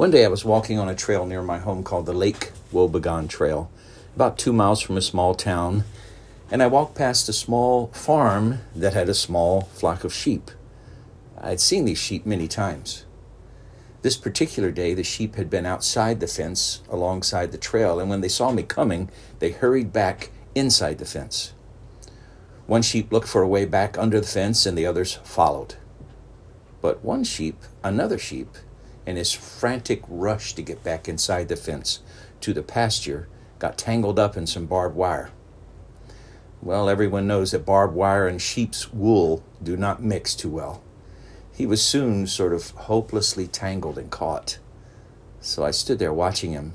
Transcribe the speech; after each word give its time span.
One 0.00 0.10
day 0.10 0.24
I 0.24 0.28
was 0.28 0.46
walking 0.46 0.78
on 0.78 0.88
a 0.88 0.94
trail 0.94 1.26
near 1.26 1.42
my 1.42 1.58
home 1.58 1.82
called 1.82 2.06
the 2.06 2.14
Lake 2.14 2.52
Wobegon 2.72 3.28
Trail, 3.28 3.70
about 4.16 4.38
two 4.38 4.50
miles 4.50 4.80
from 4.80 4.96
a 4.96 5.02
small 5.02 5.34
town, 5.34 5.84
and 6.50 6.62
I 6.62 6.68
walked 6.68 6.94
past 6.94 7.28
a 7.28 7.34
small 7.34 7.88
farm 7.88 8.60
that 8.74 8.94
had 8.94 9.10
a 9.10 9.14
small 9.14 9.60
flock 9.74 10.02
of 10.02 10.14
sheep. 10.14 10.50
I 11.36 11.50
had 11.50 11.60
seen 11.60 11.84
these 11.84 11.98
sheep 11.98 12.24
many 12.24 12.48
times. 12.48 13.04
This 14.00 14.16
particular 14.16 14.70
day, 14.70 14.94
the 14.94 15.04
sheep 15.04 15.34
had 15.34 15.50
been 15.50 15.66
outside 15.66 16.20
the 16.20 16.26
fence 16.26 16.80
alongside 16.88 17.52
the 17.52 17.58
trail, 17.58 18.00
and 18.00 18.08
when 18.08 18.22
they 18.22 18.28
saw 18.28 18.50
me 18.52 18.62
coming, 18.62 19.10
they 19.38 19.50
hurried 19.50 19.92
back 19.92 20.30
inside 20.54 20.96
the 20.96 21.04
fence. 21.04 21.52
One 22.66 22.80
sheep 22.80 23.12
looked 23.12 23.28
for 23.28 23.42
a 23.42 23.48
way 23.48 23.66
back 23.66 23.98
under 23.98 24.18
the 24.18 24.26
fence, 24.26 24.64
and 24.64 24.78
the 24.78 24.86
others 24.86 25.18
followed. 25.24 25.74
But 26.80 27.04
one 27.04 27.22
sheep, 27.22 27.58
another 27.84 28.16
sheep, 28.16 28.56
in 29.10 29.16
his 29.16 29.32
frantic 29.32 30.02
rush 30.08 30.54
to 30.54 30.62
get 30.62 30.82
back 30.82 31.08
inside 31.08 31.48
the 31.48 31.56
fence 31.56 32.00
to 32.40 32.54
the 32.54 32.62
pasture, 32.62 33.28
got 33.58 33.76
tangled 33.76 34.18
up 34.18 34.36
in 34.36 34.46
some 34.46 34.66
barbed 34.66 34.96
wire. 34.96 35.30
Well, 36.62 36.88
everyone 36.88 37.26
knows 37.26 37.50
that 37.50 37.66
barbed 37.66 37.94
wire 37.94 38.26
and 38.26 38.40
sheep's 38.40 38.92
wool 38.92 39.42
do 39.62 39.76
not 39.76 40.02
mix 40.02 40.34
too 40.34 40.50
well. 40.50 40.82
He 41.52 41.66
was 41.66 41.82
soon 41.82 42.26
sort 42.26 42.54
of 42.54 42.70
hopelessly 42.70 43.46
tangled 43.46 43.98
and 43.98 44.10
caught. 44.10 44.58
So 45.40 45.64
I 45.64 45.72
stood 45.72 45.98
there 45.98 46.12
watching 46.12 46.52
him. 46.52 46.74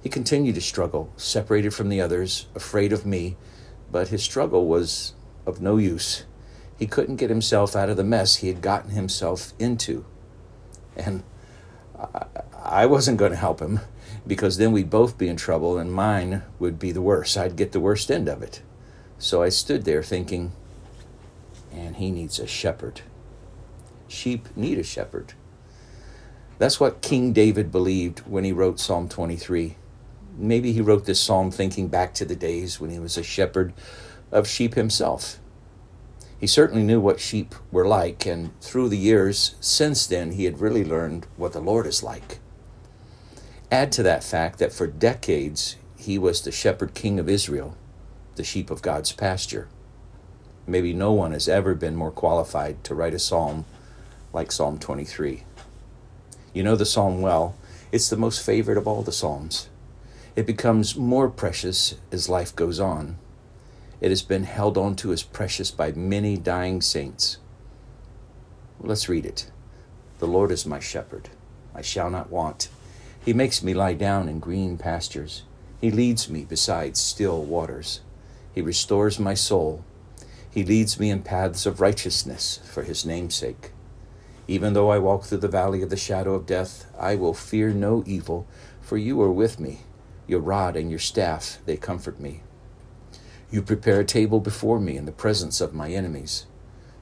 He 0.00 0.08
continued 0.08 0.54
to 0.56 0.60
struggle, 0.60 1.12
separated 1.16 1.74
from 1.74 1.88
the 1.88 2.00
others, 2.00 2.46
afraid 2.54 2.92
of 2.92 3.06
me, 3.06 3.36
but 3.90 4.08
his 4.08 4.22
struggle 4.22 4.66
was 4.66 5.14
of 5.46 5.60
no 5.60 5.78
use. 5.78 6.24
He 6.78 6.86
couldn't 6.86 7.16
get 7.16 7.30
himself 7.30 7.74
out 7.74 7.88
of 7.88 7.96
the 7.96 8.04
mess 8.04 8.36
he 8.36 8.48
had 8.48 8.60
gotten 8.60 8.90
himself 8.90 9.52
into. 9.58 10.04
And 10.96 11.22
I 12.62 12.86
wasn't 12.86 13.18
going 13.18 13.30
to 13.30 13.36
help 13.36 13.60
him 13.60 13.80
because 14.26 14.56
then 14.56 14.72
we'd 14.72 14.90
both 14.90 15.16
be 15.16 15.28
in 15.28 15.36
trouble 15.36 15.78
and 15.78 15.92
mine 15.92 16.42
would 16.58 16.78
be 16.78 16.92
the 16.92 17.02
worst. 17.02 17.36
I'd 17.36 17.56
get 17.56 17.72
the 17.72 17.80
worst 17.80 18.10
end 18.10 18.28
of 18.28 18.42
it. 18.42 18.62
So 19.18 19.42
I 19.42 19.48
stood 19.48 19.84
there 19.84 20.02
thinking, 20.02 20.52
and 21.72 21.96
he 21.96 22.10
needs 22.10 22.38
a 22.38 22.46
shepherd. 22.46 23.00
Sheep 24.08 24.48
need 24.56 24.78
a 24.78 24.82
shepherd. 24.82 25.34
That's 26.58 26.80
what 26.80 27.02
King 27.02 27.32
David 27.32 27.70
believed 27.70 28.20
when 28.20 28.44
he 28.44 28.52
wrote 28.52 28.80
Psalm 28.80 29.08
23. 29.08 29.76
Maybe 30.38 30.72
he 30.72 30.80
wrote 30.80 31.06
this 31.06 31.20
psalm 31.20 31.50
thinking 31.50 31.88
back 31.88 32.12
to 32.14 32.24
the 32.24 32.36
days 32.36 32.80
when 32.80 32.90
he 32.90 32.98
was 32.98 33.16
a 33.16 33.22
shepherd 33.22 33.72
of 34.30 34.46
sheep 34.46 34.74
himself. 34.74 35.38
He 36.38 36.46
certainly 36.46 36.82
knew 36.82 37.00
what 37.00 37.20
sheep 37.20 37.54
were 37.72 37.86
like, 37.86 38.26
and 38.26 38.58
through 38.60 38.90
the 38.90 38.98
years 38.98 39.54
since 39.60 40.06
then, 40.06 40.32
he 40.32 40.44
had 40.44 40.60
really 40.60 40.84
learned 40.84 41.26
what 41.36 41.52
the 41.52 41.60
Lord 41.60 41.86
is 41.86 42.02
like. 42.02 42.40
Add 43.70 43.90
to 43.92 44.02
that 44.02 44.22
fact 44.22 44.58
that 44.58 44.72
for 44.72 44.86
decades, 44.86 45.76
he 45.98 46.18
was 46.18 46.42
the 46.42 46.52
shepherd 46.52 46.94
king 46.94 47.18
of 47.18 47.28
Israel, 47.28 47.76
the 48.36 48.44
sheep 48.44 48.70
of 48.70 48.82
God's 48.82 49.12
pasture. 49.12 49.68
Maybe 50.66 50.92
no 50.92 51.12
one 51.12 51.32
has 51.32 51.48
ever 51.48 51.74
been 51.74 51.96
more 51.96 52.10
qualified 52.10 52.84
to 52.84 52.94
write 52.94 53.14
a 53.14 53.18
psalm 53.18 53.64
like 54.32 54.52
Psalm 54.52 54.78
23. 54.78 55.44
You 56.52 56.62
know 56.62 56.76
the 56.76 56.86
psalm 56.86 57.22
well, 57.22 57.56
it's 57.90 58.10
the 58.10 58.16
most 58.16 58.44
favorite 58.44 58.78
of 58.78 58.86
all 58.86 59.02
the 59.02 59.12
psalms. 59.12 59.68
It 60.34 60.46
becomes 60.46 60.96
more 60.96 61.30
precious 61.30 61.94
as 62.12 62.28
life 62.28 62.54
goes 62.54 62.78
on. 62.78 63.16
It 64.06 64.10
has 64.10 64.22
been 64.22 64.44
held 64.44 64.78
on 64.78 64.94
to 65.02 65.10
as 65.10 65.24
precious 65.24 65.72
by 65.72 65.90
many 65.90 66.36
dying 66.36 66.80
saints. 66.80 67.38
Let's 68.78 69.08
read 69.08 69.26
it. 69.26 69.50
The 70.20 70.28
Lord 70.28 70.52
is 70.52 70.64
my 70.64 70.78
shepherd. 70.78 71.30
I 71.74 71.82
shall 71.82 72.08
not 72.08 72.30
want. 72.30 72.68
He 73.24 73.32
makes 73.32 73.64
me 73.64 73.74
lie 73.74 73.94
down 73.94 74.28
in 74.28 74.38
green 74.38 74.78
pastures. 74.78 75.42
He 75.80 75.90
leads 75.90 76.30
me 76.30 76.44
beside 76.44 76.96
still 76.96 77.42
waters. 77.42 78.00
He 78.54 78.62
restores 78.62 79.18
my 79.18 79.34
soul. 79.34 79.84
He 80.48 80.62
leads 80.62 81.00
me 81.00 81.10
in 81.10 81.22
paths 81.22 81.66
of 81.66 81.80
righteousness 81.80 82.60
for 82.72 82.84
his 82.84 83.04
name's 83.04 83.34
sake. 83.34 83.72
Even 84.46 84.72
though 84.72 84.90
I 84.90 85.00
walk 85.00 85.24
through 85.24 85.38
the 85.38 85.48
valley 85.48 85.82
of 85.82 85.90
the 85.90 85.96
shadow 85.96 86.34
of 86.34 86.46
death, 86.46 86.86
I 86.96 87.16
will 87.16 87.34
fear 87.34 87.70
no 87.70 88.04
evil, 88.06 88.46
for 88.80 88.98
you 88.98 89.20
are 89.22 89.32
with 89.32 89.58
me. 89.58 89.80
Your 90.28 90.38
rod 90.38 90.76
and 90.76 90.90
your 90.90 91.00
staff, 91.00 91.58
they 91.66 91.76
comfort 91.76 92.20
me. 92.20 92.42
You 93.50 93.62
prepare 93.62 94.00
a 94.00 94.04
table 94.04 94.40
before 94.40 94.80
me 94.80 94.96
in 94.96 95.06
the 95.06 95.12
presence 95.12 95.60
of 95.60 95.72
my 95.72 95.90
enemies. 95.90 96.46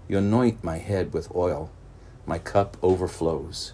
You 0.08 0.18
anoint 0.18 0.62
my 0.62 0.78
head 0.78 1.14
with 1.14 1.34
oil. 1.34 1.70
My 2.26 2.38
cup 2.38 2.76
overflows. 2.82 3.72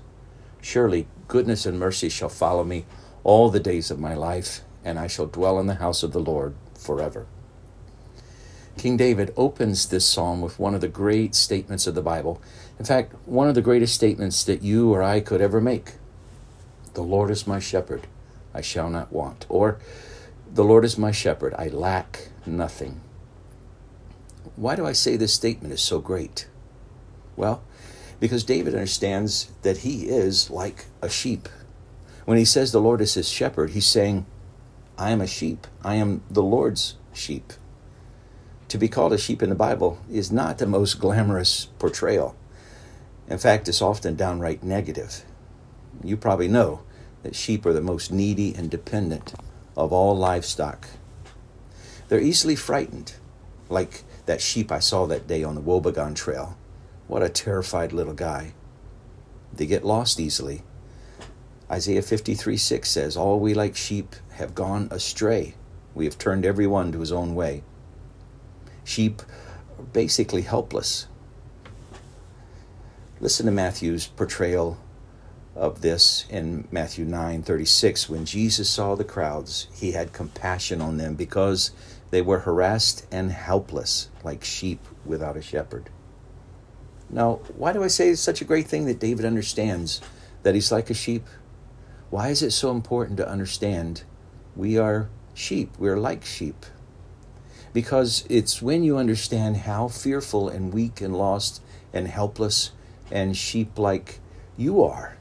Surely 0.60 1.06
goodness 1.26 1.66
and 1.66 1.78
mercy 1.78 2.08
shall 2.08 2.28
follow 2.28 2.62
me 2.62 2.84
all 3.24 3.50
the 3.50 3.60
days 3.60 3.90
of 3.90 3.98
my 3.98 4.14
life, 4.14 4.60
and 4.84 4.98
I 4.98 5.06
shall 5.06 5.26
dwell 5.26 5.58
in 5.58 5.66
the 5.66 5.76
house 5.76 6.02
of 6.02 6.12
the 6.12 6.20
Lord 6.20 6.54
forever. 6.78 7.26
King 8.78 8.96
David 8.96 9.34
opens 9.36 9.88
this 9.88 10.06
psalm 10.06 10.40
with 10.40 10.58
one 10.58 10.74
of 10.74 10.80
the 10.80 10.88
great 10.88 11.34
statements 11.34 11.86
of 11.86 11.94
the 11.94 12.02
Bible. 12.02 12.40
In 12.78 12.84
fact, 12.84 13.14
one 13.26 13.48
of 13.48 13.54
the 13.54 13.62
greatest 13.62 13.94
statements 13.94 14.44
that 14.44 14.62
you 14.62 14.92
or 14.92 15.02
I 15.02 15.20
could 15.20 15.40
ever 15.40 15.60
make. 15.60 15.92
The 16.94 17.02
Lord 17.02 17.30
is 17.30 17.46
my 17.46 17.58
shepherd, 17.58 18.06
I 18.54 18.60
shall 18.60 18.88
not 18.88 19.12
want. 19.12 19.44
Or, 19.48 19.78
the 20.52 20.64
Lord 20.64 20.84
is 20.84 20.98
my 20.98 21.12
shepherd, 21.12 21.54
I 21.56 21.68
lack 21.68 22.28
nothing. 22.44 23.00
Why 24.56 24.74
do 24.74 24.84
I 24.84 24.92
say 24.92 25.16
this 25.16 25.32
statement 25.32 25.72
is 25.72 25.80
so 25.80 26.00
great? 26.00 26.48
Well, 27.36 27.62
because 28.18 28.42
David 28.42 28.74
understands 28.74 29.50
that 29.62 29.78
he 29.78 30.08
is 30.08 30.50
like 30.50 30.86
a 31.00 31.08
sheep. 31.08 31.48
When 32.24 32.36
he 32.36 32.44
says 32.44 32.72
the 32.72 32.80
Lord 32.80 33.00
is 33.00 33.14
his 33.14 33.28
shepherd, 33.28 33.70
he's 33.70 33.86
saying, 33.86 34.26
I 34.98 35.10
am 35.10 35.20
a 35.20 35.26
sheep. 35.26 35.66
I 35.84 35.94
am 35.94 36.22
the 36.30 36.42
Lord's 36.42 36.96
sheep. 37.12 37.52
To 38.68 38.78
be 38.78 38.88
called 38.88 39.12
a 39.12 39.18
sheep 39.18 39.42
in 39.42 39.48
the 39.48 39.54
Bible 39.54 39.98
is 40.10 40.30
not 40.30 40.58
the 40.58 40.66
most 40.66 41.00
glamorous 41.00 41.66
portrayal. 41.78 42.36
In 43.28 43.38
fact, 43.38 43.68
it's 43.68 43.80
often 43.80 44.16
downright 44.16 44.62
negative. 44.62 45.24
You 46.02 46.16
probably 46.16 46.48
know 46.48 46.82
that 47.22 47.36
sheep 47.36 47.64
are 47.66 47.72
the 47.72 47.80
most 47.80 48.12
needy 48.12 48.54
and 48.54 48.70
dependent 48.70 49.32
of 49.76 49.92
all 49.92 50.16
livestock. 50.16 50.88
They're 52.08 52.20
easily 52.20 52.56
frightened, 52.56 53.14
like 53.68 54.04
that 54.26 54.40
sheep 54.40 54.72
I 54.72 54.80
saw 54.80 55.06
that 55.06 55.26
day 55.26 55.42
on 55.44 55.54
the 55.54 55.60
Wobegon 55.60 56.14
Trail. 56.14 56.56
What 57.06 57.22
a 57.22 57.28
terrified 57.28 57.92
little 57.92 58.14
guy. 58.14 58.54
They 59.52 59.66
get 59.66 59.84
lost 59.84 60.20
easily. 60.20 60.62
Isaiah 61.70 62.02
53 62.02 62.56
6 62.56 62.90
says, 62.90 63.16
All 63.16 63.38
we 63.38 63.54
like 63.54 63.76
sheep 63.76 64.16
have 64.32 64.54
gone 64.54 64.88
astray. 64.90 65.54
We 65.94 66.04
have 66.04 66.18
turned 66.18 66.44
every 66.44 66.66
one 66.66 66.92
to 66.92 67.00
his 67.00 67.12
own 67.12 67.34
way. 67.34 67.62
Sheep 68.84 69.22
are 69.78 69.84
basically 69.84 70.42
helpless. 70.42 71.06
Listen 73.20 73.46
to 73.46 73.52
Matthew's 73.52 74.06
portrayal 74.06 74.78
of 75.54 75.80
this 75.80 76.26
in 76.30 76.66
Matthew 76.70 77.04
9:36 77.04 78.08
when 78.08 78.24
Jesus 78.24 78.70
saw 78.70 78.94
the 78.94 79.04
crowds 79.04 79.66
he 79.72 79.92
had 79.92 80.12
compassion 80.12 80.80
on 80.80 80.96
them 80.96 81.14
because 81.14 81.72
they 82.10 82.22
were 82.22 82.40
harassed 82.40 83.06
and 83.10 83.32
helpless 83.32 84.08
like 84.22 84.44
sheep 84.44 84.80
without 85.04 85.36
a 85.36 85.42
shepherd. 85.42 85.90
Now, 87.08 87.40
why 87.56 87.72
do 87.72 87.82
I 87.82 87.88
say 87.88 88.10
it's 88.10 88.20
such 88.20 88.40
a 88.40 88.44
great 88.44 88.68
thing 88.68 88.84
that 88.86 89.00
David 89.00 89.24
understands 89.24 90.00
that 90.42 90.54
he's 90.54 90.70
like 90.70 90.90
a 90.90 90.94
sheep? 90.94 91.26
Why 92.10 92.28
is 92.28 92.42
it 92.42 92.52
so 92.52 92.70
important 92.70 93.16
to 93.18 93.28
understand 93.28 94.04
we 94.56 94.78
are 94.78 95.08
sheep, 95.34 95.76
we're 95.78 95.98
like 95.98 96.24
sheep? 96.24 96.66
Because 97.72 98.24
it's 98.28 98.62
when 98.62 98.82
you 98.82 98.96
understand 98.96 99.58
how 99.58 99.88
fearful 99.88 100.48
and 100.48 100.72
weak 100.72 101.00
and 101.00 101.16
lost 101.16 101.62
and 101.92 102.08
helpless 102.08 102.72
and 103.10 103.36
sheep 103.36 103.78
like 103.78 104.20
you 104.56 104.82
are 104.82 105.16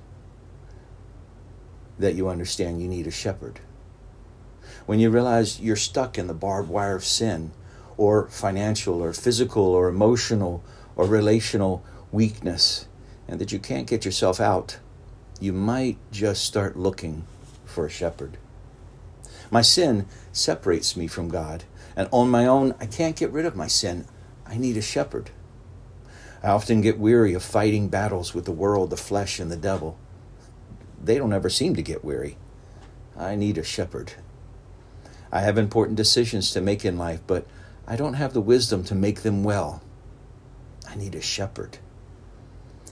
that 2.00 2.16
you 2.16 2.30
understand 2.30 2.82
you 2.82 2.88
need 2.88 3.06
a 3.06 3.12
shepherd. 3.12 3.60
When 4.86 5.00
you 5.00 5.12
realize 5.12 5.60
you're 5.60 5.76
stuck 5.76 6.18
in 6.18 6.28
the 6.28 6.34
barbed 6.34 6.70
wire 6.70 6.96
of 6.96 7.04
sin, 7.04 7.52
or 7.98 8.28
financial, 8.30 9.04
or 9.04 9.14
physical, 9.14 9.64
or 9.64 9.90
emotional, 9.90 10.64
or 10.96 11.06
relational 11.06 11.84
weakness, 12.12 12.88
and 13.28 13.40
that 13.40 13.52
you 13.52 13.60
can't 13.60 13.88
get 13.88 14.06
yourself 14.06 14.40
out, 14.40 14.78
you 15.40 15.52
might 15.52 15.98
just 16.12 16.44
start 16.44 16.78
looking 16.78 17.26
for 17.66 17.86
a 17.86 17.90
shepherd. 17.90 18.38
My 19.52 19.62
sin 19.62 20.06
separates 20.32 20.96
me 20.96 21.08
from 21.08 21.30
God, 21.30 21.66
and 21.96 22.08
on 22.12 22.30
my 22.30 22.46
own, 22.46 22.74
I 22.80 22.86
can't 22.86 23.16
get 23.16 23.32
rid 23.32 23.46
of 23.46 23.56
my 23.56 23.68
sin. 23.68 24.06
I 24.48 24.58
need 24.58 24.78
a 24.78 24.82
shepherd. 24.82 25.32
I 26.42 26.48
often 26.48 26.80
get 26.80 26.98
weary 26.98 27.34
of 27.34 27.44
fighting 27.44 27.90
battles 27.90 28.34
with 28.34 28.46
the 28.46 28.52
world, 28.52 28.90
the 28.90 28.98
flesh, 28.98 29.40
and 29.40 29.52
the 29.52 29.58
devil 29.58 29.98
they 31.04 31.18
don't 31.18 31.34
ever 31.34 31.50
seem 31.50 31.76
to 31.76 31.82
get 31.82 32.04
weary. 32.04 32.38
I 33.18 33.36
need 33.36 33.58
a 33.58 33.64
shepherd. 33.64 34.14
I 35.32 35.42
have 35.42 35.58
important 35.58 35.98
decisions 35.98 36.52
to 36.52 36.62
make 36.62 36.84
in 36.84 36.98
life, 36.98 37.22
but 37.28 37.46
I 37.88 37.96
don't 37.96 38.16
have 38.16 38.34
the 38.34 38.42
wisdom 38.42 38.84
to 38.86 38.96
make 38.96 39.22
them 39.22 39.44
well. 39.44 39.82
I 40.88 40.96
need 40.96 41.16
a 41.16 41.22
shepherd. 41.22 41.78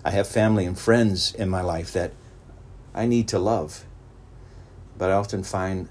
I 0.06 0.12
have 0.12 0.28
family 0.28 0.66
and 0.66 0.78
friends 0.78 1.34
in 1.34 1.50
my 1.50 1.62
life 1.62 1.92
that 1.94 2.14
I 2.94 3.06
need 3.08 3.28
to 3.30 3.40
love. 3.40 3.86
But 4.98 5.10
I 5.10 5.14
often 5.14 5.44
find 5.44 5.90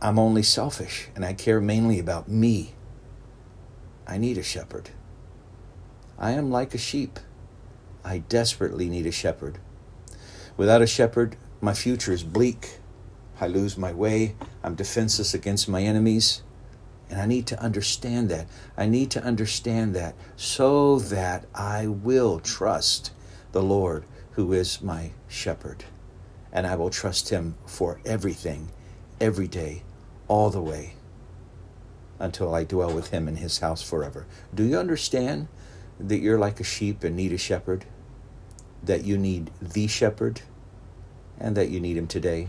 I'm 0.00 0.18
only 0.18 0.42
selfish 0.42 1.08
and 1.14 1.24
I 1.24 1.32
care 1.32 1.60
mainly 1.60 1.98
about 1.98 2.28
me. 2.28 2.74
I 4.06 4.18
need 4.18 4.38
a 4.38 4.42
shepherd. 4.42 4.90
I 6.18 6.32
am 6.32 6.50
like 6.50 6.74
a 6.74 6.78
sheep. 6.78 7.18
I 8.04 8.18
desperately 8.18 8.88
need 8.88 9.06
a 9.06 9.12
shepherd. 9.12 9.58
Without 10.62 10.80
a 10.80 10.86
shepherd, 10.86 11.34
my 11.60 11.74
future 11.74 12.12
is 12.12 12.22
bleak. 12.22 12.78
I 13.40 13.48
lose 13.48 13.76
my 13.76 13.92
way. 13.92 14.36
I'm 14.62 14.76
defenseless 14.76 15.34
against 15.34 15.68
my 15.68 15.82
enemies. 15.82 16.44
And 17.10 17.20
I 17.20 17.26
need 17.26 17.48
to 17.48 17.60
understand 17.60 18.28
that. 18.28 18.46
I 18.76 18.86
need 18.86 19.10
to 19.10 19.24
understand 19.24 19.92
that 19.96 20.14
so 20.36 21.00
that 21.00 21.46
I 21.52 21.88
will 21.88 22.38
trust 22.38 23.10
the 23.50 23.60
Lord 23.60 24.04
who 24.34 24.52
is 24.52 24.80
my 24.80 25.10
shepherd. 25.26 25.82
And 26.52 26.64
I 26.64 26.76
will 26.76 26.90
trust 26.90 27.30
him 27.30 27.56
for 27.66 28.00
everything, 28.06 28.70
every 29.20 29.48
day, 29.48 29.82
all 30.28 30.48
the 30.48 30.62
way, 30.62 30.94
until 32.20 32.54
I 32.54 32.62
dwell 32.62 32.94
with 32.94 33.10
him 33.10 33.26
in 33.26 33.34
his 33.34 33.58
house 33.58 33.82
forever. 33.82 34.28
Do 34.54 34.62
you 34.62 34.78
understand 34.78 35.48
that 35.98 36.20
you're 36.20 36.38
like 36.38 36.60
a 36.60 36.64
sheep 36.64 37.02
and 37.02 37.16
need 37.16 37.32
a 37.32 37.36
shepherd? 37.36 37.84
That 38.80 39.02
you 39.02 39.18
need 39.18 39.50
the 39.60 39.88
shepherd? 39.88 40.42
And 41.38 41.56
that 41.56 41.70
you 41.70 41.80
need 41.80 41.96
him 41.96 42.06
today? 42.06 42.48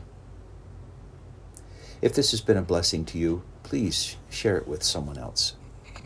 If 2.02 2.14
this 2.14 2.32
has 2.32 2.42
been 2.42 2.58
a 2.58 2.62
blessing 2.62 3.06
to 3.06 3.18
you, 3.18 3.44
please 3.64 4.18
share 4.30 4.58
it 4.58 4.68
with 4.68 4.84
someone 4.84 5.18
else. 5.18 5.56